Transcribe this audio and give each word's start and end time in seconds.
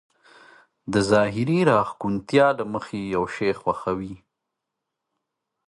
د 0.93 0.95
ظاهري 1.11 1.59
راښکونتيا 1.69 2.47
له 2.59 2.63
مخې 2.73 2.99
يو 3.15 3.23
شی 3.35 3.49
خوښوي. 3.61 4.15